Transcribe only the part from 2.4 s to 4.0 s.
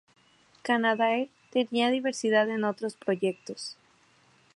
en otros proyectos.